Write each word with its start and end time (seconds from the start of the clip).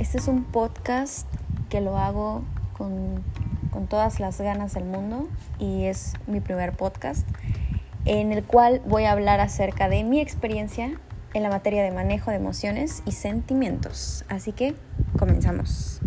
Este 0.00 0.16
es 0.18 0.28
un 0.28 0.44
podcast 0.44 1.26
que 1.68 1.80
lo 1.80 1.98
hago 1.98 2.44
con, 2.76 3.24
con, 3.72 3.88
todas 3.88 4.20
las 4.20 4.40
ganas 4.40 4.74
del 4.74 4.84
mundo 4.84 5.28
y 5.58 5.86
es 5.86 6.14
mi 6.28 6.38
primer 6.40 6.76
podcast 6.76 7.26
en 8.04 8.32
el 8.32 8.44
cual 8.44 8.80
voy 8.86 9.04
a 9.04 9.12
hablar 9.12 9.40
acerca 9.40 9.88
de 9.88 10.04
mi 10.04 10.20
experiencia 10.20 11.00
en 11.34 11.42
la 11.42 11.48
materia 11.48 11.82
de 11.82 11.90
manejo 11.90 12.30
de 12.30 12.36
emociones 12.36 13.02
y 13.06 13.12
sentimientos. 13.12 14.24
Así 14.28 14.52
que 14.52 14.76
comenzamos. 15.18 16.00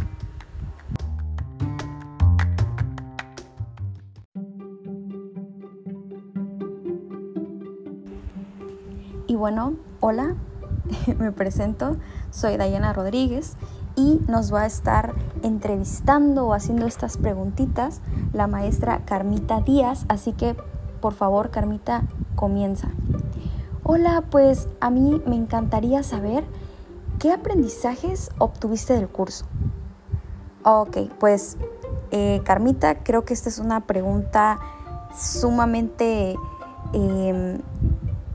Y 9.27 9.35
bueno, 9.35 9.75
hola, 9.99 10.37
me 11.19 11.33
presento, 11.33 11.97
soy 12.29 12.55
Dayana 12.55 12.93
Rodríguez 12.93 13.57
y 13.95 14.19
nos 14.27 14.53
va 14.53 14.61
a 14.61 14.65
estar 14.65 15.13
entrevistando 15.43 16.47
o 16.47 16.53
haciendo 16.53 16.85
estas 16.85 17.17
preguntitas 17.17 18.01
la 18.33 18.47
maestra 18.47 19.03
Carmita 19.05 19.61
Díaz, 19.61 20.05
así 20.07 20.33
que 20.33 20.55
por 21.01 21.13
favor 21.13 21.49
Carmita 21.49 22.03
comienza. 22.35 22.89
Hola, 23.83 24.23
pues 24.29 24.67
a 24.79 24.89
mí 24.89 25.21
me 25.25 25.35
encantaría 25.35 26.03
saber 26.03 26.45
qué 27.19 27.31
aprendizajes 27.31 28.29
obtuviste 28.37 28.93
del 28.93 29.09
curso. 29.09 29.45
Ok, 30.63 30.97
pues 31.19 31.57
eh, 32.11 32.41
Carmita, 32.43 33.03
creo 33.03 33.25
que 33.25 33.33
esta 33.33 33.49
es 33.49 33.57
una 33.57 33.81
pregunta 33.81 34.59
sumamente 35.17 36.35
em, 36.93 37.59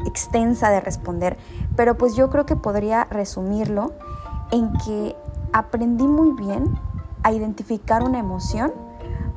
extensa 0.06 0.70
de 0.70 0.80
responder, 0.80 1.36
pero 1.76 1.96
pues 1.96 2.16
yo 2.16 2.30
creo 2.30 2.46
que 2.46 2.56
podría 2.56 3.04
resumirlo 3.04 3.92
en 4.50 4.72
que 4.78 5.16
aprendí 5.56 6.06
muy 6.06 6.32
bien 6.32 6.78
a 7.22 7.32
identificar 7.32 8.02
una 8.02 8.18
emoción 8.18 8.72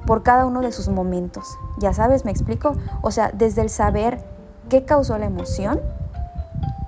por 0.05 0.21
cada 0.21 0.45
uno 0.45 0.59
de 0.59 0.73
sus 0.73 0.89
momentos. 0.89 1.57
Ya 1.77 1.93
sabes, 1.93 2.25
me 2.25 2.31
explico. 2.31 2.75
O 3.01 3.11
sea, 3.11 3.31
desde 3.33 3.61
el 3.61 3.69
saber 3.69 4.21
qué 4.67 4.83
causó 4.83 5.17
la 5.17 5.27
emoción, 5.27 5.79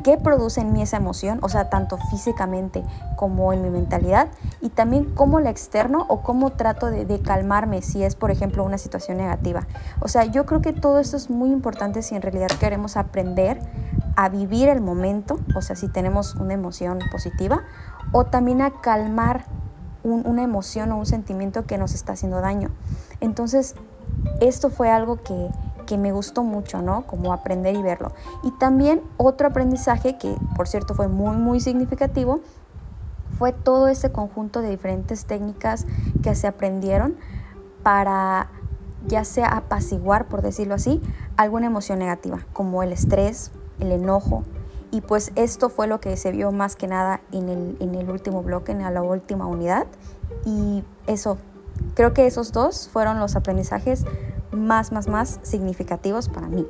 qué 0.03 0.17
produce 0.17 0.59
en 0.59 0.73
mí 0.73 0.81
esa 0.81 0.97
emoción, 0.97 1.39
o 1.43 1.47
sea, 1.47 1.69
tanto 1.69 1.97
físicamente 2.09 2.83
como 3.15 3.53
en 3.53 3.61
mi 3.61 3.69
mentalidad, 3.69 4.27
y 4.59 4.69
también 4.69 5.05
cómo 5.15 5.39
la 5.39 5.49
externo 5.49 6.05
o 6.09 6.23
cómo 6.23 6.49
trato 6.49 6.87
de, 6.87 7.05
de, 7.05 7.21
calmarme 7.21 7.81
si 7.81 8.03
es, 8.03 8.15
por 8.17 8.31
ejemplo, 8.31 8.65
una 8.65 8.77
situación 8.77 9.17
negativa. 9.17 9.65
O 10.01 10.09
sea, 10.09 10.25
yo 10.25 10.45
creo 10.45 10.61
que 10.61 10.73
todo 10.73 10.99
esto 10.99 11.15
es 11.15 11.29
muy 11.29 11.51
importante 11.51 12.01
si 12.01 12.15
en 12.15 12.21
realidad 12.21 12.49
queremos 12.59 12.97
aprender 12.97 13.61
a 14.15 14.29
vivir 14.29 14.69
el 14.69 14.81
momento, 14.81 15.39
o 15.55 15.61
sea, 15.61 15.75
si 15.75 15.87
tenemos 15.87 16.35
una 16.35 16.53
emoción 16.53 16.99
positiva, 17.11 17.63
o 18.11 18.25
también 18.25 18.61
a 18.61 18.71
calmar 18.81 19.45
un, 20.03 20.25
una 20.25 20.43
emoción 20.43 20.91
o 20.91 20.97
un 20.97 21.05
sentimiento 21.05 21.65
que 21.65 21.77
nos 21.77 21.93
está 21.93 22.13
haciendo 22.13 22.41
daño. 22.41 22.69
Entonces, 23.19 23.75
esto 24.39 24.69
fue 24.69 24.89
algo 24.89 25.21
que, 25.21 25.49
que 25.85 25.97
me 25.97 26.11
gustó 26.11 26.43
mucho, 26.43 26.81
¿no? 26.81 27.03
Como 27.07 27.33
aprender 27.33 27.75
y 27.75 27.81
verlo. 27.81 28.11
Y 28.43 28.51
también 28.51 29.01
otro 29.17 29.47
aprendizaje 29.47 30.17
que, 30.17 30.35
por 30.55 30.67
cierto, 30.67 30.93
fue 30.93 31.07
muy, 31.07 31.37
muy 31.37 31.59
significativo, 31.59 32.41
fue 33.37 33.53
todo 33.53 33.87
ese 33.87 34.11
conjunto 34.11 34.61
de 34.61 34.69
diferentes 34.69 35.25
técnicas 35.25 35.85
que 36.21 36.35
se 36.35 36.47
aprendieron 36.47 37.15
para 37.83 38.49
ya 39.07 39.23
sea 39.23 39.47
apaciguar, 39.47 40.27
por 40.27 40.41
decirlo 40.41 40.75
así, 40.75 41.01
alguna 41.37 41.65
emoción 41.65 41.99
negativa, 41.99 42.45
como 42.53 42.83
el 42.83 42.91
estrés, 42.91 43.51
el 43.81 43.91
enojo. 43.91 44.45
Y 44.91 45.01
pues 45.01 45.31
esto 45.35 45.69
fue 45.69 45.87
lo 45.87 45.99
que 45.99 46.15
se 46.17 46.31
vio 46.31 46.51
más 46.51 46.75
que 46.75 46.87
nada 46.87 47.21
en 47.31 47.49
el, 47.49 47.77
en 47.79 47.95
el 47.95 48.09
último 48.09 48.43
bloque, 48.43 48.71
en 48.71 48.81
la 48.81 49.01
última 49.01 49.47
unidad. 49.47 49.87
Y 50.45 50.83
eso, 51.07 51.37
creo 51.95 52.13
que 52.13 52.27
esos 52.27 52.51
dos 52.51 52.89
fueron 52.89 53.19
los 53.19 53.35
aprendizajes 53.35 54.05
más, 54.51 54.91
más, 54.91 55.07
más 55.07 55.39
significativos 55.43 56.29
para 56.29 56.47
mí. 56.47 56.67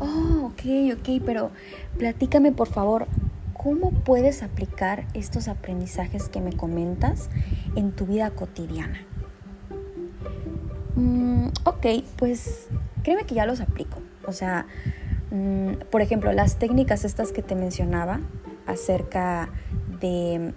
Oh, 0.00 0.46
ok, 0.46 0.98
ok, 0.98 1.22
pero 1.24 1.50
platícame 1.98 2.52
por 2.52 2.68
favor, 2.68 3.06
¿cómo 3.58 3.90
puedes 3.90 4.42
aplicar 4.42 5.04
estos 5.12 5.48
aprendizajes 5.48 6.30
que 6.30 6.40
me 6.40 6.54
comentas 6.54 7.28
en 7.76 7.92
tu 7.92 8.06
vida 8.06 8.30
cotidiana? 8.30 9.00
Mm, 10.94 11.48
ok, 11.64 11.86
pues 12.16 12.68
créeme 13.02 13.24
que 13.24 13.34
ya 13.34 13.44
los 13.44 13.60
aplico. 13.60 14.00
O 14.26 14.32
sea, 14.32 14.66
mm, 15.30 15.72
por 15.90 16.00
ejemplo, 16.00 16.32
las 16.32 16.58
técnicas 16.58 17.04
estas 17.04 17.32
que 17.32 17.42
te 17.42 17.54
mencionaba 17.54 18.20
acerca 18.66 19.50
de 20.00 20.54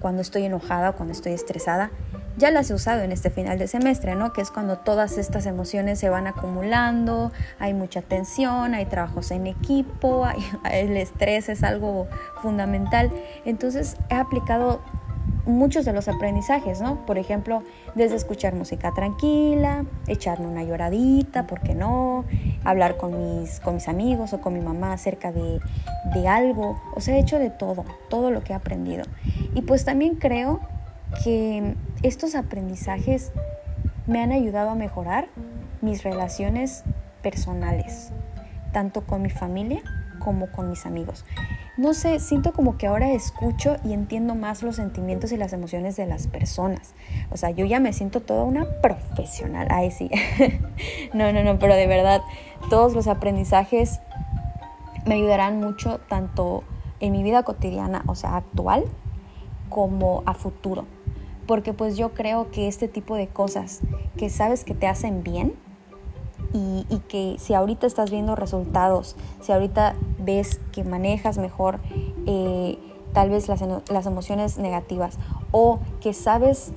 cuando 0.00 0.22
estoy 0.22 0.44
enojada 0.44 0.90
o 0.90 0.96
cuando 0.96 1.12
estoy 1.12 1.32
estresada, 1.32 1.90
ya 2.36 2.50
las 2.50 2.70
he 2.70 2.74
usado 2.74 3.02
en 3.02 3.12
este 3.12 3.30
final 3.30 3.58
de 3.58 3.68
semestre, 3.68 4.14
¿no? 4.14 4.32
Que 4.32 4.40
es 4.40 4.50
cuando 4.50 4.78
todas 4.78 5.18
estas 5.18 5.46
emociones 5.46 5.98
se 5.98 6.08
van 6.08 6.26
acumulando, 6.26 7.32
hay 7.58 7.74
mucha 7.74 8.02
tensión, 8.02 8.74
hay 8.74 8.86
trabajos 8.86 9.30
en 9.30 9.46
equipo, 9.46 10.24
hay, 10.24 10.38
el 10.72 10.96
estrés 10.96 11.48
es 11.48 11.62
algo 11.62 12.08
fundamental. 12.42 13.10
Entonces 13.44 13.96
he 14.10 14.14
aplicado 14.14 14.80
muchos 15.46 15.84
de 15.84 15.92
los 15.92 16.08
aprendizajes, 16.08 16.80
¿no? 16.80 17.04
Por 17.06 17.18
ejemplo, 17.18 17.62
desde 17.94 18.16
escuchar 18.16 18.54
música 18.54 18.92
tranquila, 18.94 19.84
echarme 20.06 20.46
una 20.46 20.64
lloradita, 20.64 21.46
¿por 21.46 21.60
qué 21.60 21.74
no? 21.74 22.24
Hablar 22.64 22.96
con 22.96 23.40
mis, 23.40 23.60
con 23.60 23.74
mis 23.74 23.88
amigos 23.88 24.32
o 24.32 24.40
con 24.40 24.54
mi 24.54 24.60
mamá 24.60 24.92
acerca 24.92 25.32
de, 25.32 25.60
de 26.14 26.28
algo. 26.28 26.80
O 26.94 27.00
sea, 27.00 27.16
he 27.16 27.20
hecho 27.20 27.38
de 27.38 27.50
todo, 27.50 27.84
todo 28.08 28.30
lo 28.30 28.42
que 28.42 28.52
he 28.52 28.56
aprendido. 28.56 29.04
Y 29.54 29.62
pues 29.62 29.84
también 29.84 30.16
creo 30.16 30.60
que 31.22 31.74
estos 32.04 32.34
aprendizajes 32.34 33.32
me 34.06 34.22
han 34.22 34.30
ayudado 34.30 34.70
a 34.70 34.74
mejorar 34.74 35.28
mis 35.80 36.02
relaciones 36.02 36.84
personales, 37.22 38.12
tanto 38.72 39.06
con 39.06 39.22
mi 39.22 39.30
familia 39.30 39.82
como 40.18 40.52
con 40.52 40.68
mis 40.68 40.84
amigos. 40.84 41.24
No 41.78 41.94
sé, 41.94 42.20
siento 42.20 42.52
como 42.52 42.76
que 42.76 42.86
ahora 42.86 43.10
escucho 43.10 43.76
y 43.84 43.94
entiendo 43.94 44.34
más 44.34 44.62
los 44.62 44.76
sentimientos 44.76 45.32
y 45.32 45.38
las 45.38 45.54
emociones 45.54 45.96
de 45.96 46.04
las 46.04 46.26
personas. 46.26 46.94
O 47.30 47.38
sea, 47.38 47.50
yo 47.50 47.64
ya 47.64 47.80
me 47.80 47.94
siento 47.94 48.20
toda 48.20 48.44
una 48.44 48.66
profesional. 48.82 49.66
Ay, 49.70 49.90
sí. 49.90 50.10
no, 51.14 51.32
no, 51.32 51.42
no, 51.42 51.58
pero 51.58 51.74
de 51.74 51.86
verdad, 51.86 52.20
todos 52.68 52.94
los 52.94 53.06
aprendizajes 53.06 54.00
me 55.06 55.14
ayudarán 55.14 55.58
mucho 55.58 56.00
tanto 56.06 56.64
en 57.00 57.12
mi 57.12 57.22
vida 57.22 57.44
cotidiana, 57.44 58.02
o 58.06 58.14
sea, 58.14 58.36
actual, 58.36 58.84
como 59.70 60.22
a 60.26 60.34
futuro 60.34 60.86
porque 61.46 61.72
pues 61.72 61.96
yo 61.96 62.12
creo 62.14 62.50
que 62.50 62.68
este 62.68 62.88
tipo 62.88 63.16
de 63.16 63.28
cosas 63.28 63.80
que 64.16 64.30
sabes 64.30 64.64
que 64.64 64.74
te 64.74 64.86
hacen 64.86 65.22
bien 65.22 65.54
y, 66.52 66.84
que 67.08 67.36
si 67.38 67.52
ahorita 67.52 67.86
estás 67.86 68.12
viendo 68.12 68.36
resultados, 68.36 69.16
si 69.40 69.50
ahorita 69.50 69.96
ves 70.18 70.60
que 70.70 70.84
manejas 70.84 71.36
mejor 71.36 71.80
eh, 72.26 72.78
tal 73.12 73.30
vez 73.30 73.48
las, 73.48 73.60
las 73.90 74.06
emociones 74.06 74.58
negativas 74.58 75.18
o 75.50 75.80
que 76.00 76.12
sabes 76.12 76.72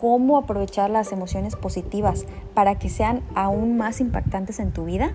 cómo 0.00 0.38
aprovechar 0.38 0.90
las 0.90 1.10
emociones 1.10 1.56
positivas 1.56 2.26
para 2.54 2.78
que 2.78 2.88
sean 2.88 3.22
aún 3.34 3.76
más 3.76 4.00
impactantes 4.00 4.60
en 4.60 4.70
tu 4.70 4.84
vida, 4.84 5.12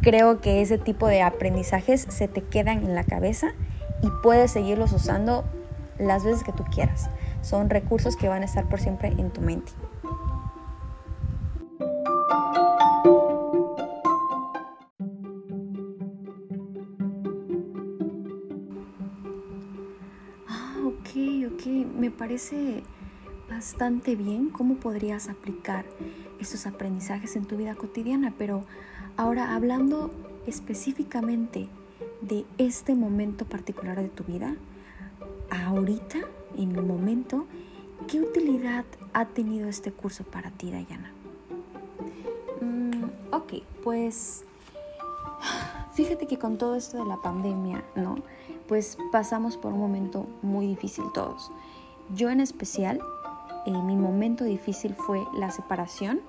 creo 0.00 0.40
que 0.40 0.62
ese 0.62 0.78
tipo 0.78 1.08
de 1.08 1.22
aprendizajes 1.22 2.06
se 2.08 2.28
te 2.28 2.42
quedan 2.42 2.84
en 2.84 2.94
la 2.94 3.02
cabeza 3.02 3.54
y 4.02 4.08
puedes 4.22 4.52
seguirlos 4.52 4.92
usando 4.92 5.44
las 5.98 6.24
veces 6.24 6.44
que 6.44 6.52
tú 6.52 6.62
quieras 6.64 7.10
son 7.44 7.68
recursos 7.68 8.16
que 8.16 8.28
van 8.28 8.42
a 8.42 8.46
estar 8.46 8.68
por 8.68 8.80
siempre 8.80 9.08
en 9.08 9.30
tu 9.30 9.40
mente. 9.42 9.72
Ah, 20.48 20.76
ok, 20.84 21.52
ok, 21.52 21.66
me 21.96 22.10
parece 22.10 22.82
bastante 23.48 24.16
bien 24.16 24.48
cómo 24.48 24.76
podrías 24.76 25.28
aplicar 25.28 25.84
estos 26.40 26.66
aprendizajes 26.66 27.36
en 27.36 27.44
tu 27.44 27.56
vida 27.56 27.74
cotidiana, 27.74 28.34
pero 28.38 28.64
ahora 29.16 29.54
hablando 29.54 30.10
específicamente 30.46 31.68
de 32.22 32.46
este 32.58 32.94
momento 32.94 33.44
particular 33.44 34.00
de 34.00 34.08
tu 34.08 34.24
vida, 34.24 34.56
ahorita 35.50 36.20
en 36.56 36.74
el 36.76 36.82
momento, 36.82 37.46
¿qué 38.08 38.20
utilidad 38.20 38.84
ha 39.12 39.26
tenido 39.26 39.68
este 39.68 39.92
curso 39.92 40.24
para 40.24 40.50
ti, 40.50 40.70
Dayana? 40.70 41.12
Mm, 42.60 43.04
ok, 43.32 43.54
pues 43.82 44.44
fíjate 45.94 46.26
que 46.26 46.38
con 46.38 46.58
todo 46.58 46.74
esto 46.74 46.98
de 46.98 47.04
la 47.04 47.16
pandemia, 47.22 47.84
¿no? 47.94 48.16
Pues 48.68 48.96
pasamos 49.12 49.56
por 49.56 49.72
un 49.72 49.80
momento 49.80 50.26
muy 50.42 50.66
difícil 50.66 51.04
todos. 51.12 51.50
Yo 52.14 52.30
en 52.30 52.40
especial, 52.40 53.00
eh, 53.66 53.70
mi 53.70 53.96
momento 53.96 54.44
difícil 54.44 54.94
fue 54.94 55.22
la 55.34 55.50
separación 55.50 56.20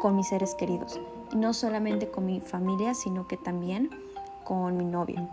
con 0.00 0.16
mis 0.16 0.28
seres 0.28 0.54
queridos. 0.54 1.00
no 1.34 1.52
solamente 1.54 2.08
con 2.08 2.24
mi 2.24 2.40
familia, 2.40 2.94
sino 2.94 3.26
que 3.26 3.36
también 3.36 3.90
con 4.44 4.76
mi 4.76 4.84
novio. 4.84 5.28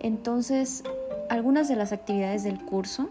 Entonces, 0.00 0.82
algunas 1.28 1.68
de 1.68 1.76
las 1.76 1.92
actividades 1.92 2.44
del 2.44 2.64
curso, 2.64 3.10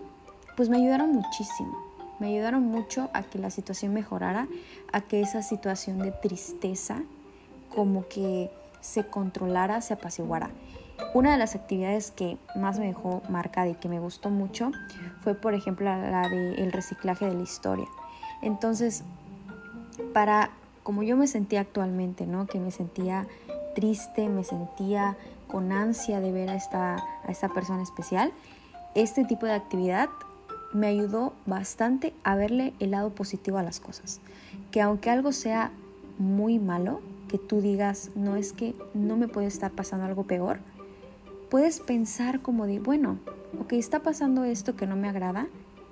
pues 0.55 0.69
me 0.69 0.77
ayudaron 0.77 1.11
muchísimo. 1.11 1.77
Me 2.19 2.27
ayudaron 2.27 2.63
mucho 2.63 3.09
a 3.13 3.23
que 3.23 3.39
la 3.39 3.49
situación 3.49 3.93
mejorara, 3.93 4.47
a 4.91 5.01
que 5.01 5.21
esa 5.21 5.41
situación 5.41 5.99
de 5.99 6.11
tristeza 6.11 7.01
como 7.73 8.07
que 8.07 8.51
se 8.81 9.07
controlara, 9.07 9.81
se 9.81 9.93
apaciguara. 9.93 10.51
Una 11.13 11.31
de 11.31 11.37
las 11.37 11.55
actividades 11.55 12.11
que 12.11 12.37
más 12.55 12.79
me 12.79 12.85
dejó 12.85 13.23
marcada 13.29 13.67
y 13.67 13.75
que 13.75 13.89
me 13.89 13.99
gustó 13.99 14.29
mucho 14.29 14.71
fue, 15.21 15.33
por 15.33 15.53
ejemplo, 15.53 15.85
la 15.85 16.29
del 16.29 16.71
reciclaje 16.71 17.25
de 17.25 17.33
la 17.33 17.43
historia. 17.43 17.87
Entonces, 18.41 19.03
para 20.13 20.51
como 20.83 21.01
yo 21.01 21.15
me 21.17 21.27
sentía 21.27 21.61
actualmente, 21.61 22.27
¿no? 22.27 22.45
Que 22.45 22.59
me 22.59 22.69
sentía 22.69 23.25
triste, 23.73 24.29
me 24.29 24.43
sentía 24.43 25.17
con 25.47 25.71
ansia 25.71 26.19
de 26.19 26.31
ver 26.31 26.49
a 26.49 26.55
esta, 26.55 26.95
a 26.95 27.31
esta 27.31 27.49
persona 27.49 27.81
especial, 27.81 28.31
este 28.93 29.23
tipo 29.23 29.45
de 29.45 29.53
actividad 29.53 30.09
me 30.73 30.87
ayudó 30.87 31.33
bastante 31.45 32.13
a 32.23 32.35
verle 32.35 32.73
el 32.79 32.91
lado 32.91 33.11
positivo 33.11 33.57
a 33.57 33.63
las 33.63 33.79
cosas. 33.79 34.19
Que 34.71 34.81
aunque 34.81 35.09
algo 35.09 35.31
sea 35.31 35.71
muy 36.17 36.59
malo, 36.59 37.01
que 37.27 37.37
tú 37.37 37.61
digas, 37.61 38.11
no 38.15 38.35
es 38.35 38.53
que 38.53 38.75
no 38.93 39.17
me 39.17 39.27
puede 39.27 39.47
estar 39.47 39.71
pasando 39.71 40.05
algo 40.05 40.23
peor, 40.23 40.59
puedes 41.49 41.79
pensar 41.79 42.41
como 42.41 42.65
de, 42.65 42.79
bueno, 42.79 43.17
ok, 43.59 43.73
está 43.73 43.99
pasando 44.01 44.43
esto 44.43 44.75
que 44.75 44.87
no 44.87 44.95
me 44.95 45.09
agrada, 45.09 45.47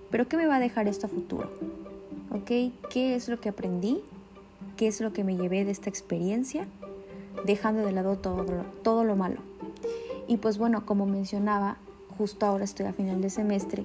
pero 0.09 0.27
¿qué 0.27 0.37
me 0.37 0.47
va 0.47 0.57
a 0.57 0.59
dejar 0.59 0.87
esto 0.87 1.07
a 1.07 1.09
futuro? 1.09 1.51
¿Ok? 2.31 2.73
¿Qué 2.89 3.15
es 3.15 3.29
lo 3.29 3.39
que 3.39 3.49
aprendí? 3.49 4.01
¿Qué 4.77 4.87
es 4.87 5.01
lo 5.01 5.13
que 5.13 5.23
me 5.23 5.37
llevé 5.37 5.63
de 5.65 5.71
esta 5.71 5.89
experiencia? 5.89 6.65
Dejando 7.45 7.85
de 7.85 7.91
lado 7.91 8.17
todo, 8.17 8.45
todo 8.83 9.03
lo 9.03 9.15
malo. 9.15 9.41
Y 10.27 10.37
pues 10.37 10.57
bueno, 10.57 10.85
como 10.85 11.05
mencionaba, 11.05 11.77
justo 12.17 12.45
ahora 12.45 12.63
estoy 12.63 12.85
a 12.85 12.93
final 12.93 13.21
de 13.21 13.29
semestre 13.29 13.83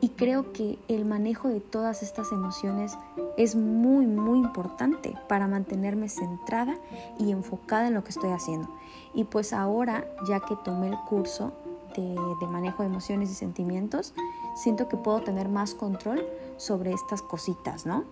y 0.00 0.10
creo 0.10 0.52
que 0.52 0.78
el 0.88 1.04
manejo 1.04 1.48
de 1.48 1.60
todas 1.60 2.02
estas 2.02 2.30
emociones 2.32 2.96
es 3.36 3.56
muy, 3.56 4.06
muy 4.06 4.38
importante 4.38 5.14
para 5.28 5.48
mantenerme 5.48 6.08
centrada 6.08 6.76
y 7.18 7.32
enfocada 7.32 7.88
en 7.88 7.94
lo 7.94 8.04
que 8.04 8.10
estoy 8.10 8.30
haciendo. 8.30 8.68
Y 9.14 9.24
pues 9.24 9.52
ahora, 9.52 10.06
ya 10.28 10.40
que 10.40 10.56
tomé 10.56 10.88
el 10.88 10.98
curso 11.08 11.52
de, 11.96 12.16
de, 12.40 12.46
manejo 12.46 12.82
de 12.82 12.88
emociones 12.88 13.30
y 13.30 13.34
sentimientos, 13.34 14.14
siento 14.54 14.88
que 14.88 14.96
puedo 14.96 15.20
tener 15.22 15.48
más 15.48 15.74
control 15.74 16.24
sobre 16.56 16.92
estas 16.92 17.22
cositas, 17.22 17.86
¿no? 17.86 18.04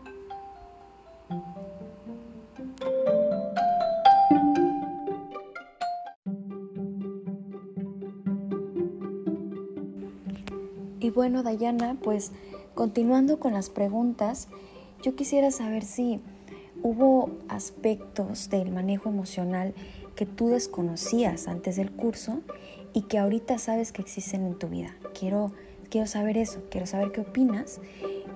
Bueno, 11.16 11.42
Dayana, 11.42 11.96
pues 12.02 12.30
continuando 12.74 13.40
con 13.40 13.54
las 13.54 13.70
preguntas, 13.70 14.48
yo 15.02 15.16
quisiera 15.16 15.50
saber 15.50 15.82
si 15.82 16.20
hubo 16.82 17.30
aspectos 17.48 18.50
del 18.50 18.70
manejo 18.70 19.08
emocional 19.08 19.72
que 20.14 20.26
tú 20.26 20.48
desconocías 20.48 21.48
antes 21.48 21.76
del 21.76 21.90
curso 21.90 22.42
y 22.92 23.02
que 23.02 23.16
ahorita 23.16 23.56
sabes 23.56 23.92
que 23.92 24.02
existen 24.02 24.44
en 24.44 24.58
tu 24.58 24.68
vida. 24.68 24.94
Quiero, 25.18 25.52
quiero 25.88 26.06
saber 26.06 26.36
eso, 26.36 26.62
quiero 26.70 26.86
saber 26.86 27.12
qué 27.12 27.22
opinas 27.22 27.80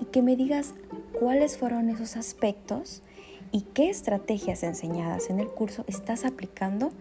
y 0.01 0.05
que 0.05 0.23
me 0.23 0.35
digas 0.35 0.73
cuáles 1.19 1.59
fueron 1.59 1.87
esos 1.87 2.17
aspectos 2.17 3.03
y 3.51 3.61
qué 3.61 3.91
estrategias 3.91 4.63
enseñadas 4.63 5.29
en 5.29 5.39
el 5.39 5.49
curso 5.49 5.85
estás 5.85 6.25
aplicando 6.25 6.91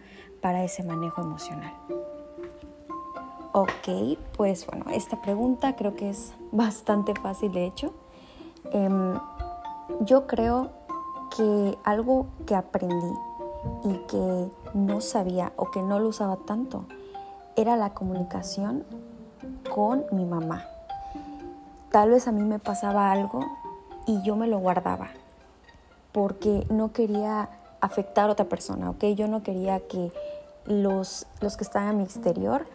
para 0.43 0.63
ese 0.63 0.83
manejo 0.83 1.23
emocional. 1.23 1.73
Ok, 3.53 4.17
pues 4.37 4.65
bueno, 4.67 4.87
esta 4.93 5.21
pregunta 5.21 5.75
creo 5.75 5.97
que 5.97 6.11
es 6.11 6.33
bastante 6.53 7.15
fácil 7.15 7.53
de 7.53 7.67
hecho. 7.67 7.93
Em, 8.73 9.19
yo 10.01 10.27
creo 10.27 10.71
que 11.37 11.77
algo 11.85 12.27
que 12.47 12.55
aprendí 12.55 13.13
y 13.85 13.95
que 14.07 14.51
no 14.75 15.01
sabía 15.01 15.53
o 15.57 15.71
que 15.71 15.83
no 15.83 15.99
lo 15.99 16.09
usaba 16.09 16.37
tanto 16.37 16.85
era 17.57 17.77
la 17.77 17.93
comunicación 17.93 18.85
con 19.73 20.05
mi 20.13 20.25
mamá. 20.25 20.65
Tal 21.91 22.11
vez 22.11 22.29
a 22.29 22.33
mí 22.33 22.43
me 22.43 22.61
pasaba 22.61 23.11
algo 23.11 23.41
y 24.07 24.23
yo 24.23 24.37
me 24.37 24.47
lo 24.47 24.59
guardaba 24.61 25.09
porque 26.13 26.67
no 26.71 26.93
quería 26.93 27.49
afectar 27.81 28.29
a 28.29 28.33
otra 28.33 28.45
persona, 28.47 28.91
¿ok? 28.91 29.07
Yo 29.17 29.27
no 29.27 29.43
quería 29.43 29.81
que 29.81 30.13
los, 30.67 31.27
los 31.41 31.57
que 31.57 31.65
están 31.65 31.89
a 31.89 31.93
mi 31.93 32.05
exterior 32.05 32.67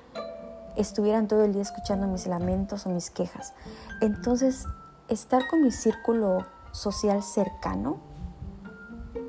estuvieran 0.77 1.27
todo 1.27 1.43
el 1.43 1.53
día 1.53 1.61
escuchando 1.61 2.07
mis 2.07 2.27
lamentos 2.27 2.85
o 2.85 2.89
mis 2.89 3.09
quejas. 3.09 3.53
Entonces, 4.01 4.65
estar 5.07 5.47
con 5.47 5.61
mi 5.61 5.71
círculo 5.71 6.45
social 6.71 7.23
cercano, 7.23 7.97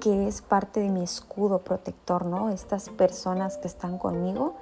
que 0.00 0.28
es 0.28 0.42
parte 0.42 0.80
de 0.80 0.90
mi 0.90 1.02
escudo 1.02 1.60
protector, 1.60 2.26
¿no? 2.26 2.50
Estas 2.50 2.90
personas 2.90 3.56
que 3.58 3.68
están 3.68 3.98
conmigo, 3.98 4.56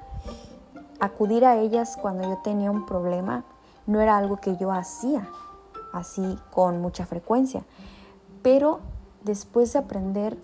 acudir 1.00 1.44
a 1.44 1.56
ellas 1.56 1.98
cuando 2.00 2.24
yo 2.24 2.38
tenía 2.42 2.70
un 2.70 2.86
problema 2.86 3.44
no 3.86 4.00
era 4.00 4.16
algo 4.16 4.38
que 4.38 4.56
yo 4.56 4.72
hacía 4.72 5.28
así 5.92 6.38
con 6.50 6.80
mucha 6.80 7.06
frecuencia. 7.06 7.64
Pero 8.42 8.80
después 9.22 9.72
de 9.72 9.78
aprender 9.80 10.38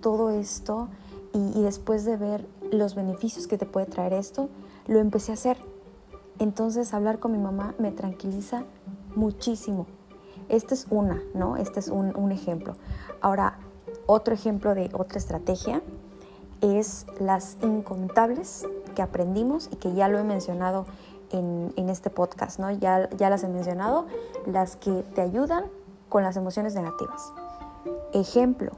todo 0.00 0.30
esto 0.30 0.88
y, 1.32 1.58
y 1.58 1.62
después 1.62 2.04
de 2.04 2.16
ver 2.16 2.46
los 2.70 2.94
beneficios 2.94 3.46
que 3.46 3.58
te 3.58 3.66
puede 3.66 3.86
traer 3.86 4.12
esto, 4.12 4.48
lo 4.86 4.98
empecé 4.98 5.32
a 5.32 5.34
hacer 5.34 5.71
entonces 6.42 6.92
hablar 6.94 7.18
con 7.18 7.32
mi 7.32 7.38
mamá 7.38 7.74
me 7.78 7.92
tranquiliza 7.92 8.64
muchísimo. 9.14 9.86
Este 10.48 10.74
es 10.74 10.86
una, 10.90 11.22
¿no? 11.34 11.56
Este 11.56 11.80
es 11.80 11.88
un, 11.88 12.32
ejemplo. 12.32 12.76
Ahora, 13.20 13.58
otro 14.06 14.34
ejemplo 14.34 14.74
de 14.74 14.90
otra 14.92 15.18
estrategia 15.18 15.82
es 16.60 17.06
las 17.18 17.56
incontables 17.62 18.66
que 18.94 19.02
aprendimos 19.02 19.68
y 19.72 19.76
que 19.76 19.94
ya 19.94 20.08
lo 20.08 20.18
he 20.18 20.24
mencionado 20.24 20.86
en, 21.30 21.72
este 21.88 22.10
podcast, 22.10 22.58
¿no? 22.58 22.70
Ya 22.70 23.08
las 23.18 23.42
he 23.44 23.48
mencionado, 23.48 24.06
las 24.46 24.76
que 24.76 25.04
te 25.14 25.20
ayudan 25.20 25.64
con 26.08 26.22
las 26.22 26.36
emociones 26.36 26.74
negativas. 26.74 27.32
Ejemplo, 28.12 28.72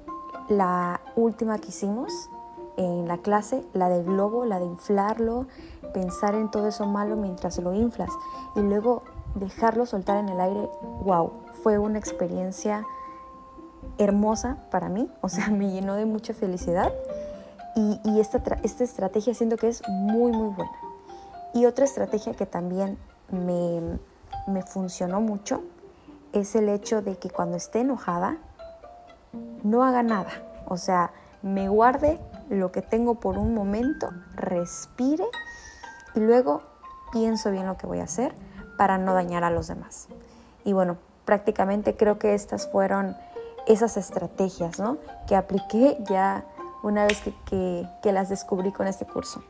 la 0.49 1.01
última 1.17 1.59
que 1.59 1.69
hicimos 1.69 2.13
en 2.77 3.09
la 3.09 3.19
clase, 3.19 3.65
la 3.73 3.89
del 3.89 4.05
globo, 4.05 4.45
la 4.45 4.59
de 4.59 4.67
inflarlo, 4.67 5.47
pensar 5.95 6.35
en 6.35 6.51
todo 6.51 6.69
eso 6.69 6.85
malo 6.85 7.17
mientras 7.17 7.57
lo 7.59 7.73
inflas 7.73 8.11
y 8.55 8.61
luego 8.61 9.03
dejarlo 9.37 9.87
soltar 9.87 10.19
en 10.19 10.29
el 10.29 10.41
aire, 10.41 10.69
wow, 11.03 11.33
fue 11.63 11.79
una 11.79 11.99
experiencia 11.99 12.85
hermosa 13.97 14.59
para 14.71 14.89
mí, 14.89 15.09
o 15.23 15.29
sea, 15.29 15.49
me 15.51 15.71
llenó 15.71 15.95
de 15.95 16.05
mucha 16.05 16.35
felicidad 16.35 16.93
y, 17.77 18.21
esta, 18.21 18.41
esta 18.63 18.85
estrategia 18.85 19.35
siento 19.35 19.57
que 19.57 19.67
es 19.67 19.83
muy, 19.89 20.31
muy 20.31 20.55
buena. 20.55 20.73
Y 21.55 21.67
otra 21.67 21.85
estrategia 21.85 22.33
que 22.33 22.47
también 22.47 22.99
me, 23.33 23.99
me 24.47 24.63
funcionó 24.63 25.21
mucho 25.21 25.63
es 26.33 26.55
el 26.55 26.69
hecho 26.69 27.03
de 27.03 27.17
que 27.17 27.31
cuando 27.31 27.57
esté 27.57 27.81
enojada, 27.81 28.39
no 29.65 29.83
haga 29.83 30.05
nada, 30.05 30.31
o 30.67 30.77
sea, 30.77 31.13
me 31.43 31.69
guarde 31.69 32.21
lo 32.49 32.71
que 32.71 32.81
tengo 32.81 33.17
por 33.17 33.39
un 33.39 33.55
momento, 33.55 34.11
respire 34.37 35.25
y 36.15 36.21
luego 36.21 36.63
pienso 37.13 37.51
bien 37.51 37.67
lo 37.67 37.77
que 37.77 37.87
voy 37.87 38.01
a 38.01 38.05
hacer 38.05 38.35
para 38.77 38.99
no 38.99 39.15
dañar 39.15 39.45
a 39.45 39.51
los 39.51 39.69
demás. 39.69 40.09
Y 40.65 40.73
bueno, 40.73 40.97
prácticamente 41.25 41.97
creo 41.97 42.19
que 42.19 42.35
estas 42.35 42.71
fueron 42.71 43.17
esas 43.67 43.97
estrategias 43.97 44.79
¿no? 44.79 44.99
que 45.27 45.37
apliqué 45.37 45.99
ya 46.09 46.45
una 46.83 47.07
vez 47.07 47.23
que, 47.47 47.89
que 48.03 48.13
las 48.13 48.29
descubrí 48.29 48.73
con 48.73 48.87
este 48.87 49.07
curso. 49.07 49.43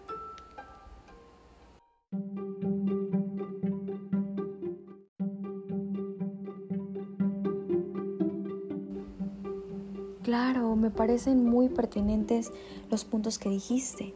Claro, 10.23 10.75
me 10.75 10.91
parecen 10.91 11.45
muy 11.45 11.69
pertinentes 11.69 12.51
los 12.91 13.05
puntos 13.05 13.39
que 13.39 13.51
dijiste. 13.51 14.15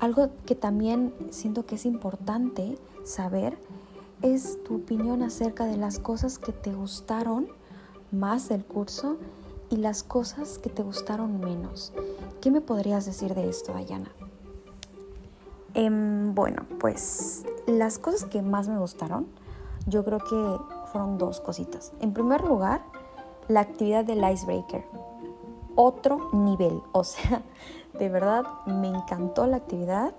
Algo 0.00 0.30
que 0.46 0.54
también 0.54 1.14
siento 1.30 1.66
que 1.66 1.76
es 1.76 1.86
importante 1.86 2.78
saber 3.04 3.56
es 4.22 4.62
tu 4.64 4.76
opinión 4.76 5.22
acerca 5.22 5.66
de 5.66 5.76
las 5.76 5.98
cosas 5.98 6.38
que 6.38 6.52
te 6.52 6.72
gustaron 6.72 7.48
más 8.10 8.48
del 8.48 8.64
curso 8.64 9.16
y 9.70 9.76
las 9.76 10.02
cosas 10.02 10.58
que 10.58 10.70
te 10.70 10.82
gustaron 10.82 11.40
menos. 11.40 11.92
¿Qué 12.40 12.50
me 12.50 12.60
podrías 12.60 13.06
decir 13.06 13.34
de 13.34 13.48
esto, 13.48 13.72
Dayana? 13.72 14.10
Em, 15.74 16.34
bueno, 16.34 16.64
pues 16.78 17.44
las 17.66 17.98
cosas 17.98 18.24
que 18.24 18.42
más 18.42 18.68
me 18.68 18.78
gustaron, 18.78 19.26
yo 19.86 20.04
creo 20.04 20.18
que 20.18 20.58
fueron 20.92 21.18
dos 21.18 21.40
cositas. 21.40 21.92
En 22.00 22.12
primer 22.12 22.44
lugar, 22.44 22.82
la 23.48 23.60
actividad 23.60 24.04
del 24.04 24.22
icebreaker 24.30 24.84
otro 25.76 26.30
nivel. 26.32 26.82
O 26.92 27.04
sea, 27.04 27.42
de 27.98 28.08
verdad 28.08 28.44
me 28.66 28.88
encantó 28.88 29.46
la 29.46 29.58
actividad. 29.58 30.14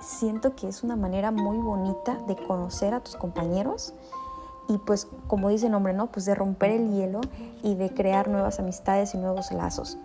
Siento 0.00 0.56
que 0.56 0.68
es 0.68 0.82
una 0.82 0.96
manera 0.96 1.30
muy 1.30 1.58
bonita 1.58 2.16
de 2.26 2.36
conocer 2.36 2.92
a 2.94 3.00
tus 3.00 3.16
compañeros 3.16 3.94
y 4.68 4.78
pues 4.78 5.08
como 5.26 5.48
dice 5.48 5.66
el 5.66 5.72
nombre, 5.72 5.92
¿no? 5.92 6.06
Pues 6.06 6.24
de 6.24 6.34
romper 6.34 6.70
el 6.70 6.90
hielo 6.92 7.20
y 7.62 7.74
de 7.74 7.92
crear 7.92 8.28
nuevas 8.28 8.58
amistades 8.58 9.14
y 9.14 9.18
nuevos 9.18 9.52
lazos. 9.52 9.98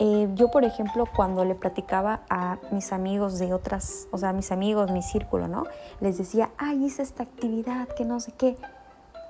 Eh, 0.00 0.28
yo, 0.34 0.50
por 0.50 0.64
ejemplo, 0.64 1.06
cuando 1.14 1.44
le 1.44 1.56
platicaba 1.56 2.20
a 2.30 2.58
mis 2.70 2.92
amigos 2.92 3.38
de 3.38 3.52
otras, 3.52 4.06
o 4.12 4.18
sea, 4.18 4.32
mis 4.32 4.52
amigos, 4.52 4.92
mi 4.92 5.02
círculo, 5.02 5.48
¿no? 5.48 5.64
Les 6.00 6.18
decía, 6.18 6.50
ay, 6.56 6.84
hice 6.84 7.02
esta 7.02 7.24
actividad, 7.24 7.88
que 7.88 8.04
no 8.04 8.20
sé 8.20 8.32
qué. 8.32 8.56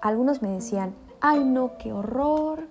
Algunos 0.03 0.43
me 0.43 0.51
decían, 0.51 0.95
ay, 1.23 1.43
no, 1.43 1.79
qué 1.79 1.93
horror, 1.93 2.65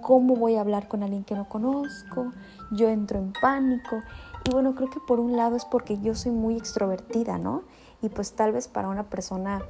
¿cómo 0.00 0.36
voy 0.36 0.56
a 0.56 0.60
hablar 0.60 0.88
con 0.88 1.02
alguien 1.02 1.24
que 1.24 1.34
no 1.34 1.48
conozco? 1.48 2.32
Yo 2.70 2.88
entro 2.88 3.18
en 3.18 3.32
pánico. 3.32 4.02
Y 4.48 4.52
bueno, 4.52 4.74
creo 4.74 4.90
que 4.90 5.00
por 5.00 5.20
un 5.20 5.36
lado 5.36 5.56
es 5.56 5.64
porque 5.64 5.98
yo 6.00 6.14
soy 6.14 6.32
muy 6.32 6.56
extrovertida, 6.56 7.38
¿no? 7.38 7.62
Y 8.02 8.10
pues 8.10 8.32
tal 8.32 8.52
vez 8.52 8.68
para 8.68 8.88
una 8.88 9.04
persona 9.04 9.62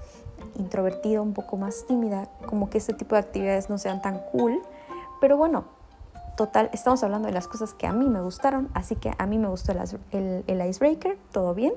introvertida, 0.56 1.20
un 1.20 1.32
poco 1.32 1.56
más 1.56 1.86
tímida, 1.86 2.28
como 2.46 2.70
que 2.70 2.78
este 2.78 2.92
tipo 2.92 3.14
de 3.14 3.20
actividades 3.20 3.70
no 3.70 3.78
sean 3.78 4.02
tan 4.02 4.20
cool. 4.32 4.60
Pero 5.20 5.36
bueno, 5.36 5.64
total, 6.36 6.70
estamos 6.72 7.02
hablando 7.02 7.28
de 7.28 7.34
las 7.34 7.48
cosas 7.48 7.74
que 7.74 7.86
a 7.86 7.92
mí 7.92 8.08
me 8.08 8.20
gustaron, 8.20 8.68
así 8.74 8.96
que 8.96 9.12
a 9.16 9.26
mí 9.26 9.38
me 9.38 9.48
gustó 9.48 9.72
el, 10.10 10.44
el, 10.46 10.68
icebreaker, 10.68 11.18
todo 11.32 11.54
bien. 11.54 11.74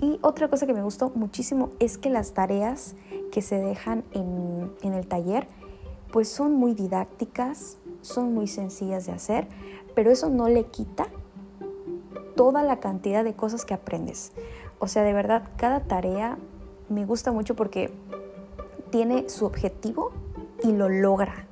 Y 0.00 0.18
otra 0.22 0.48
cosa 0.48 0.66
que 0.66 0.74
me 0.74 0.82
gustó 0.82 1.10
muchísimo 1.14 1.70
es 1.78 1.96
que 1.96 2.10
las 2.10 2.32
tareas 2.32 2.94
que 3.32 3.42
se 3.42 3.58
dejan 3.58 4.04
en, 4.12 4.72
en 4.82 4.94
el 4.94 5.06
taller, 5.06 5.46
pues 6.12 6.28
son 6.28 6.54
muy 6.54 6.74
didácticas, 6.74 7.78
son 8.00 8.34
muy 8.34 8.46
sencillas 8.46 9.06
de 9.06 9.12
hacer, 9.12 9.48
pero 9.94 10.10
eso 10.10 10.30
no 10.30 10.48
le 10.48 10.64
quita 10.64 11.08
toda 12.36 12.62
la 12.62 12.80
cantidad 12.80 13.24
de 13.24 13.34
cosas 13.34 13.64
que 13.64 13.74
aprendes. 13.74 14.32
O 14.78 14.88
sea, 14.88 15.02
de 15.02 15.12
verdad, 15.12 15.48
cada 15.56 15.80
tarea 15.80 16.38
me 16.88 17.04
gusta 17.04 17.32
mucho 17.32 17.56
porque 17.56 17.92
tiene 18.90 19.28
su 19.28 19.46
objetivo 19.46 20.12
y 20.62 20.72
lo 20.72 20.88
logra. 20.88 21.46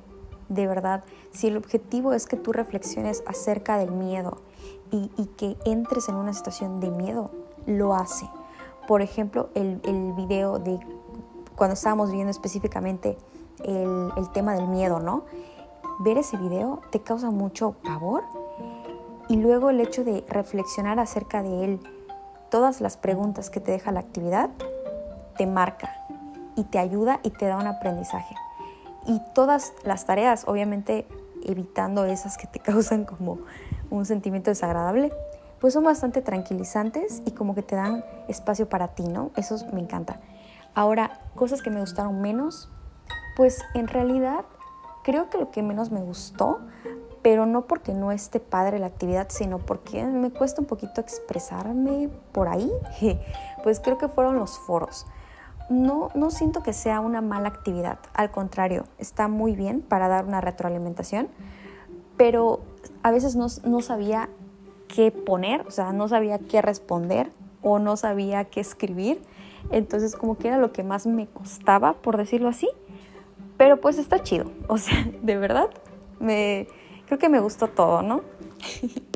De 0.47 0.67
verdad, 0.67 1.03
si 1.31 1.47
el 1.47 1.57
objetivo 1.57 2.13
es 2.13 2.27
que 2.27 2.37
tú 2.37 2.53
reflexiones 2.53 3.23
acerca 3.25 3.77
del 3.77 3.91
miedo 3.91 4.37
y, 4.91 5.09
que 5.37 5.57
entres 5.65 6.07
en 6.07 6.15
una 6.15 6.33
situación 6.33 6.79
de 6.79 6.89
miedo, 6.89 7.31
lo 7.65 7.95
hace. 7.95 8.29
Por 8.87 9.01
ejemplo, 9.01 9.49
el, 9.55 9.81
el 9.83 10.13
video 10.13 10.59
de 10.59 10.79
cuando 11.55 11.73
estábamos 11.73 12.11
viendo 12.11 12.31
específicamente 12.31 13.17
el, 13.63 14.29
tema 14.33 14.53
del 14.55 14.67
miedo, 14.67 14.99
¿no? 14.99 15.23
Ver 15.99 16.17
ese 16.17 16.37
video 16.37 16.81
te 16.91 17.01
causa 17.01 17.31
mucho 17.31 17.75
pavor 17.83 18.23
y 19.27 19.37
luego 19.37 19.69
el 19.69 19.79
hecho 19.79 20.03
de 20.03 20.25
reflexionar 20.27 20.99
acerca 20.99 21.41
de 21.41 21.63
él, 21.63 21.79
todas 22.49 22.81
las 22.81 22.97
preguntas 22.97 23.49
que 23.49 23.59
te 23.59 23.71
deja 23.71 23.91
la 23.91 24.01
actividad, 24.01 24.49
te 25.37 25.47
marca 25.47 25.95
y 26.55 26.63
te 26.65 26.79
ayuda 26.79 27.19
y 27.23 27.31
te 27.31 27.45
da 27.45 27.57
un 27.57 27.67
aprendizaje. 27.67 28.35
Y 29.07 29.21
todas 29.33 29.73
las 29.83 30.05
tareas, 30.05 30.45
obviamente 30.47 31.07
evitando 31.43 32.05
esas 32.05 32.37
que 32.37 32.47
te 32.47 32.59
causan 32.61 33.05
como 33.05 33.39
un 33.89 34.05
sentimiento 34.05 34.51
desagradable, 34.51 35.13
pues 35.59 35.73
son 35.73 35.83
bastante 35.83 36.21
tranquilizantes 36.21 37.21
y 37.25 37.31
como 37.31 37.55
que 37.55 37.63
te 37.63 37.75
dan 37.75 38.03
espacio 38.27 38.67
para 38.67 38.89
ti, 38.89 39.03
¿no? 39.03 39.31
Eso 39.35 39.57
me 39.73 39.79
encanta. 39.79 40.19
Ahora, 40.73 41.21
cosas 41.35 41.61
que 41.61 41.69
me 41.69 41.79
gustaron 41.79 42.21
menos, 42.21 42.69
pues 43.35 43.63
en 43.73 43.87
realidad 43.87 44.45
creo 45.03 45.29
que 45.29 45.37
lo 45.37 45.51
que 45.51 45.61
menos 45.61 45.91
me 45.91 46.01
gustó, 46.01 46.59
pero 47.21 47.45
no 47.45 47.67
porque 47.67 47.93
no 47.93 48.11
esté 48.11 48.39
padre 48.39 48.79
la 48.79 48.87
actividad, 48.87 49.27
sino 49.29 49.59
porque 49.59 50.03
me 50.03 50.31
cuesta 50.31 50.61
un 50.61 50.67
poquito 50.67 51.01
expresarme 51.01 52.09
por 52.31 52.47
ahí, 52.47 52.71
pues 53.63 53.79
creo 53.79 53.97
que 53.97 54.07
fueron 54.07 54.35
los 54.35 54.57
foros. 54.59 55.05
No, 55.69 56.09
no 56.13 56.29
siento 56.29 56.61
que 56.61 56.73
sea 56.73 56.99
una 56.99 57.21
mala 57.21 57.49
actividad, 57.49 57.97
al 58.13 58.31
contrario, 58.31 58.85
está 58.99 59.27
muy 59.27 59.55
bien 59.55 59.81
para 59.81 60.07
dar 60.07 60.25
una 60.25 60.41
retroalimentación, 60.41 61.27
pero 62.17 62.61
a 63.01 63.11
veces 63.11 63.35
no, 63.35 63.47
no 63.63 63.81
sabía 63.81 64.29
qué 64.87 65.11
poner, 65.11 65.61
o 65.67 65.71
sea, 65.71 65.91
no 65.93 66.07
sabía 66.07 66.39
qué 66.39 66.61
responder 66.61 67.31
o 67.61 67.79
no 67.79 67.97
sabía 67.97 68.45
qué 68.45 68.59
escribir, 68.59 69.21
entonces 69.71 70.15
como 70.15 70.37
que 70.37 70.47
era 70.49 70.57
lo 70.57 70.71
que 70.71 70.83
más 70.83 71.07
me 71.07 71.25
costaba, 71.25 71.93
por 71.93 72.17
decirlo 72.17 72.49
así, 72.49 72.69
pero 73.57 73.79
pues 73.79 73.97
está 73.97 74.21
chido, 74.21 74.51
o 74.67 74.77
sea, 74.77 75.07
de 75.21 75.37
verdad, 75.37 75.69
me, 76.19 76.67
creo 77.05 77.19
que 77.19 77.29
me 77.29 77.39
gustó 77.39 77.67
todo, 77.67 78.01
¿no? 78.01 78.21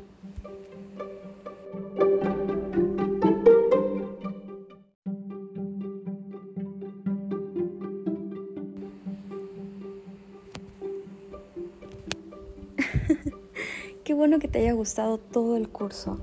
Qué 14.03 14.13
bueno 14.15 14.39
que 14.39 14.47
te 14.47 14.57
haya 14.59 14.73
gustado 14.73 15.19
todo 15.19 15.55
el 15.55 15.69
curso. 15.69 16.17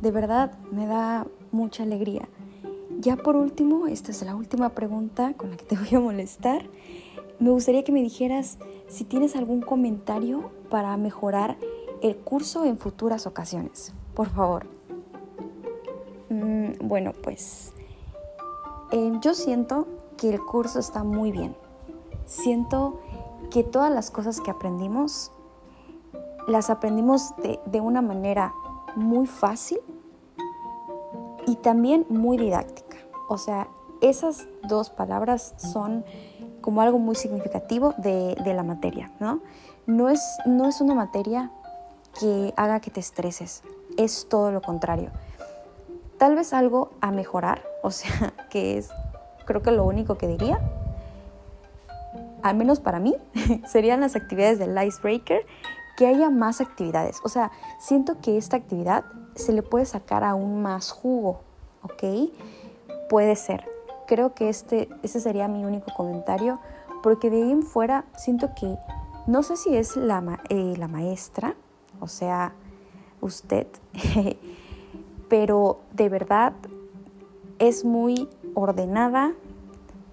De 0.00 0.12
verdad, 0.12 0.56
me 0.70 0.86
da 0.86 1.26
mucha 1.50 1.82
alegría. 1.82 2.28
Ya 3.00 3.16
por 3.16 3.34
último, 3.34 3.88
esta 3.88 4.12
es 4.12 4.22
la 4.22 4.36
última 4.36 4.68
pregunta 4.68 5.34
con 5.34 5.50
la 5.50 5.56
que 5.56 5.64
te 5.64 5.76
voy 5.76 5.88
a 5.92 5.98
molestar. 5.98 6.62
Me 7.42 7.50
gustaría 7.50 7.82
que 7.82 7.90
me 7.90 8.02
dijeras 8.02 8.56
si 8.86 9.02
tienes 9.02 9.34
algún 9.34 9.62
comentario 9.62 10.52
para 10.70 10.96
mejorar 10.96 11.56
el 12.00 12.16
curso 12.16 12.64
en 12.64 12.78
futuras 12.78 13.26
ocasiones. 13.26 13.92
Por 14.14 14.28
favor. 14.28 14.66
Mm, 16.30 16.86
bueno, 16.86 17.10
pues 17.20 17.72
eh, 18.92 19.10
yo 19.20 19.34
siento 19.34 19.88
que 20.16 20.32
el 20.32 20.40
curso 20.40 20.78
está 20.78 21.02
muy 21.02 21.32
bien. 21.32 21.56
Siento 22.26 23.00
que 23.50 23.64
todas 23.64 23.90
las 23.90 24.12
cosas 24.12 24.40
que 24.40 24.52
aprendimos 24.52 25.32
las 26.46 26.70
aprendimos 26.70 27.34
de, 27.66 27.80
una 27.80 28.02
manera 28.02 28.54
muy 28.94 29.26
fácil 29.26 29.80
y 31.48 31.56
también 31.56 32.06
muy 32.08 32.36
didáctica. 32.36 32.98
O 33.28 33.36
sea, 33.36 33.66
esas 34.00 34.46
dos 34.62 34.90
palabras 34.90 35.54
son 35.56 36.04
como 36.62 36.80
algo 36.80 36.98
muy 36.98 37.14
significativo 37.14 37.94
de, 37.98 38.34
la 38.44 38.62
materia, 38.62 39.10
¿no? 39.20 39.40
No 39.86 40.08
es, 40.08 40.22
no 40.46 40.68
es 40.68 40.80
una 40.80 40.94
materia 40.94 41.50
que 42.18 42.54
haga 42.56 42.80
que 42.80 42.90
te 42.90 43.00
estreses, 43.00 43.62
es 43.98 44.26
todo 44.30 44.50
lo 44.50 44.62
contrario. 44.62 45.10
Tal 46.18 46.36
vez 46.36 46.54
algo 46.54 46.92
a 47.00 47.10
mejorar, 47.10 47.62
o 47.82 47.90
sea, 47.90 48.32
que 48.50 48.78
es 48.78 48.90
creo 49.44 49.62
que 49.62 49.72
lo 49.72 49.84
único 49.84 50.16
que 50.16 50.26
diría, 50.26 50.60
al 52.42 52.56
menos 52.56 52.80
para 52.80 52.98
mí, 52.98 53.16
serían 53.66 54.00
las 54.00 54.16
actividades 54.16 54.58
del 54.58 54.80
icebreaker 54.82 55.44
que 55.96 56.06
haya 56.06 56.30
más 56.30 56.60
actividades. 56.60 57.18
O 57.24 57.28
sea, 57.28 57.50
siento 57.78 58.20
que 58.20 58.38
esta 58.38 58.56
actividad 58.56 59.04
se 59.34 59.52
le 59.52 59.62
puede 59.62 59.84
sacar 59.84 60.24
aún 60.24 60.62
más 60.62 60.90
jugo, 60.90 61.40
¿ok? 61.82 62.30
Puede 63.08 63.36
ser. 63.36 63.71
Creo 64.12 64.34
que 64.34 64.50
este, 64.50 64.90
ese 65.02 65.20
sería 65.20 65.48
mi 65.48 65.64
único 65.64 65.90
comentario, 65.94 66.58
porque 67.02 67.30
de 67.30 67.44
ahí 67.44 67.50
en 67.50 67.62
fuera 67.62 68.04
siento 68.14 68.50
que, 68.54 68.76
no 69.26 69.42
sé 69.42 69.56
si 69.56 69.74
es 69.74 69.96
la, 69.96 70.38
eh, 70.50 70.74
la 70.76 70.86
maestra, 70.86 71.54
o 71.98 72.08
sea, 72.08 72.52
usted, 73.22 73.66
pero 75.30 75.80
de 75.94 76.10
verdad 76.10 76.52
es 77.58 77.86
muy 77.86 78.28
ordenada, 78.52 79.32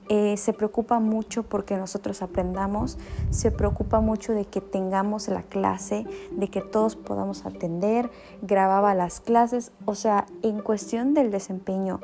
eh, 0.07 0.37
se 0.37 0.53
preocupa 0.53 0.99
mucho 0.99 1.43
porque 1.43 1.75
nosotros 1.75 2.21
aprendamos, 2.21 2.97
se 3.31 3.51
preocupa 3.51 3.99
mucho 3.99 4.31
de 4.31 4.45
que 4.45 4.61
tengamos 4.61 5.27
la 5.27 5.43
clase, 5.43 6.05
de 6.31 6.47
que 6.47 6.61
todos 6.61 6.95
podamos 6.95 7.45
atender, 7.45 8.09
grababa 8.41 8.95
las 8.95 9.19
clases, 9.19 9.73
o 9.83 9.93
sea, 9.93 10.25
en 10.41 10.61
cuestión 10.61 11.13
del 11.13 11.31
desempeño 11.31 11.99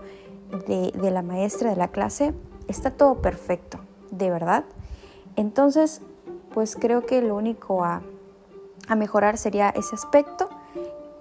de, 0.68 1.12
la 1.12 1.22
maestra 1.22 1.70
de 1.70 1.76
la 1.76 1.90
clase, 1.90 2.34
está 2.68 2.92
todo 2.92 3.22
perfecto, 3.22 3.80
de 4.12 4.30
verdad. 4.30 4.66
Entonces, 5.36 6.02
pues 6.54 6.76
creo 6.76 7.06
que 7.06 7.22
lo 7.22 7.36
único 7.36 7.84
a, 7.84 8.02
a 8.88 8.96
mejorar 8.96 9.38
sería 9.38 9.70
ese 9.70 9.96
aspecto 9.96 10.50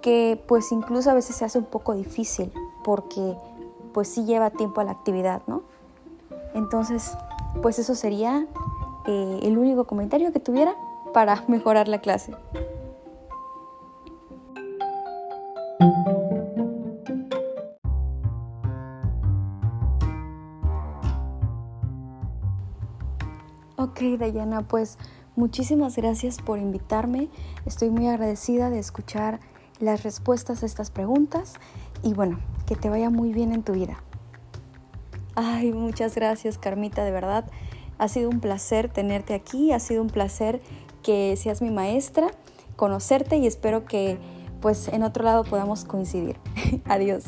que 0.01 0.41
pues 0.47 0.71
incluso 0.71 1.09
a 1.09 1.13
veces 1.13 1.35
se 1.35 1.45
hace 1.45 1.57
un 1.57 1.65
poco 1.65 1.93
difícil 1.93 2.51
porque 2.83 3.35
pues 3.93 4.07
sí 4.07 4.25
lleva 4.25 4.51
tiempo 4.51 4.81
a 4.81 4.83
la 4.83 4.91
actividad, 4.91 5.41
¿no? 5.47 5.63
Entonces, 6.53 7.17
pues 7.61 7.79
eso 7.79 7.95
sería 7.95 8.47
eh, 9.07 9.39
el 9.43 9.57
único 9.57 9.85
comentario 9.85 10.31
que 10.31 10.39
tuviera 10.39 10.75
para 11.13 11.43
mejorar 11.47 11.87
la 11.87 11.99
clase. 11.99 12.33
Dayana, 24.17 24.67
pues 24.67 24.97
muchísimas 25.35 25.95
gracias 25.95 26.39
por 26.41 26.59
invitarme. 26.59 27.29
Estoy 27.65 27.89
muy 27.89 28.07
agradecida 28.07 28.69
de 28.69 28.79
escuchar 28.79 29.39
las 29.79 30.03
respuestas 30.03 30.63
a 30.63 30.65
estas 30.65 30.91
preguntas 30.91 31.53
y 32.03 32.13
bueno, 32.13 32.39
que 32.65 32.75
te 32.75 32.89
vaya 32.89 33.09
muy 33.09 33.33
bien 33.33 33.53
en 33.53 33.63
tu 33.63 33.73
vida. 33.73 34.01
Ay, 35.35 35.71
muchas 35.73 36.15
gracias 36.15 36.57
Carmita, 36.57 37.03
de 37.03 37.11
verdad. 37.11 37.45
Ha 37.97 38.07
sido 38.07 38.29
un 38.29 38.39
placer 38.39 38.89
tenerte 38.89 39.33
aquí, 39.33 39.71
ha 39.71 39.79
sido 39.79 40.01
un 40.01 40.09
placer 40.09 40.61
que 41.03 41.35
seas 41.37 41.61
mi 41.61 41.71
maestra, 41.71 42.27
conocerte 42.75 43.37
y 43.37 43.47
espero 43.47 43.85
que 43.85 44.17
pues 44.61 44.87
en 44.87 45.03
otro 45.03 45.23
lado 45.23 45.43
podamos 45.43 45.85
coincidir. 45.85 46.37
Adiós. 46.85 47.25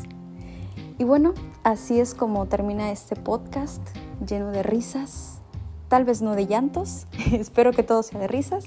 Y 0.98 1.04
bueno, 1.04 1.34
así 1.62 2.00
es 2.00 2.14
como 2.14 2.46
termina 2.46 2.90
este 2.90 3.14
podcast 3.14 3.80
lleno 4.26 4.50
de 4.50 4.64
risas, 4.64 5.37
tal 5.88 6.04
vez 6.04 6.22
no 6.22 6.34
de 6.34 6.46
llantos, 6.46 7.06
espero 7.32 7.72
que 7.72 7.82
todo 7.82 8.02
sea 8.02 8.20
de 8.20 8.28
risas. 8.28 8.64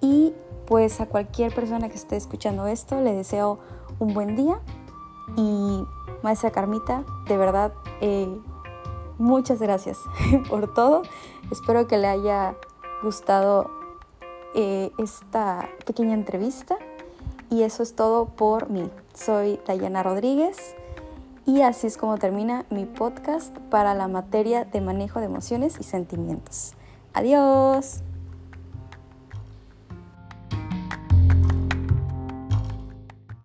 Y 0.00 0.32
pues 0.66 1.00
a 1.00 1.06
cualquier 1.06 1.54
persona 1.54 1.88
que 1.88 1.96
esté 1.96 2.16
escuchando 2.16 2.66
esto 2.66 3.00
le 3.00 3.12
deseo 3.12 3.58
un 3.98 4.14
buen 4.14 4.36
día 4.36 4.60
y 5.36 5.84
maestra 6.22 6.50
Carmita, 6.50 7.04
de 7.26 7.36
verdad, 7.36 7.72
eh, 8.00 8.28
muchas 9.18 9.60
gracias 9.60 9.98
por 10.48 10.72
todo. 10.74 11.02
Espero 11.50 11.86
que 11.88 11.98
le 11.98 12.06
haya 12.06 12.54
gustado 13.02 13.70
eh, 14.54 14.90
esta 14.98 15.68
pequeña 15.86 16.14
entrevista 16.14 16.76
y 17.50 17.62
eso 17.62 17.82
es 17.82 17.94
todo 17.94 18.26
por 18.26 18.70
mí. 18.70 18.90
Soy 19.14 19.58
Dayana 19.66 20.02
Rodríguez 20.02 20.74
y 21.48 21.62
así 21.62 21.86
es 21.86 21.96
como 21.96 22.18
termina 22.18 22.66
mi 22.68 22.84
podcast 22.84 23.56
para 23.70 23.94
la 23.94 24.06
materia 24.06 24.66
de 24.66 24.82
manejo 24.82 25.18
de 25.18 25.24
emociones 25.24 25.78
y 25.80 25.82
sentimientos. 25.82 26.74
Adiós. 27.14 28.02